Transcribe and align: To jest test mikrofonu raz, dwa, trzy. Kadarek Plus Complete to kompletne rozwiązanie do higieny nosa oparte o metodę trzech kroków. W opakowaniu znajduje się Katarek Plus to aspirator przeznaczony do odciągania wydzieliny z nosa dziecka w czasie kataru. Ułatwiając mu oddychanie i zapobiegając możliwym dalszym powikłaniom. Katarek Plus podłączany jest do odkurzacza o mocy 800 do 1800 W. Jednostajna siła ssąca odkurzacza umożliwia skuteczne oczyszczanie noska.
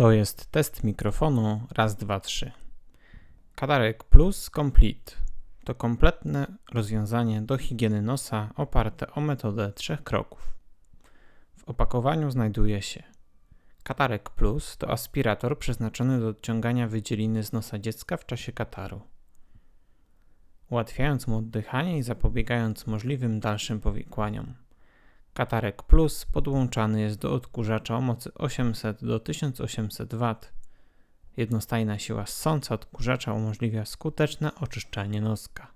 To 0.00 0.12
jest 0.12 0.50
test 0.50 0.84
mikrofonu 0.84 1.60
raz, 1.70 1.96
dwa, 1.96 2.20
trzy. 2.20 2.52
Kadarek 3.54 4.04
Plus 4.04 4.50
Complete 4.50 5.12
to 5.64 5.74
kompletne 5.74 6.46
rozwiązanie 6.72 7.42
do 7.42 7.58
higieny 7.58 8.02
nosa 8.02 8.50
oparte 8.56 9.10
o 9.10 9.20
metodę 9.20 9.72
trzech 9.72 10.02
kroków. 10.02 10.54
W 11.58 11.68
opakowaniu 11.68 12.30
znajduje 12.30 12.82
się 12.82 13.02
Katarek 13.82 14.30
Plus 14.30 14.76
to 14.76 14.90
aspirator 14.90 15.58
przeznaczony 15.58 16.20
do 16.20 16.28
odciągania 16.28 16.88
wydzieliny 16.88 17.42
z 17.42 17.52
nosa 17.52 17.78
dziecka 17.78 18.16
w 18.16 18.26
czasie 18.26 18.52
kataru. 18.52 19.00
Ułatwiając 20.70 21.26
mu 21.26 21.36
oddychanie 21.36 21.98
i 21.98 22.02
zapobiegając 22.02 22.86
możliwym 22.86 23.40
dalszym 23.40 23.80
powikłaniom. 23.80 24.54
Katarek 25.40 25.82
Plus 25.82 26.24
podłączany 26.24 27.00
jest 27.00 27.18
do 27.18 27.32
odkurzacza 27.32 27.96
o 27.96 28.00
mocy 28.00 28.34
800 28.34 29.04
do 29.04 29.20
1800 29.20 30.14
W. 30.14 30.34
Jednostajna 31.36 31.98
siła 31.98 32.26
ssąca 32.26 32.74
odkurzacza 32.74 33.32
umożliwia 33.32 33.84
skuteczne 33.84 34.54
oczyszczanie 34.54 35.20
noska. 35.20 35.66